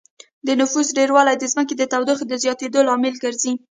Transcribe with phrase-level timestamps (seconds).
[0.47, 3.51] د نفوس ډېروالی د ځمکې د تودوخې د زياتېدو لامل ګرځي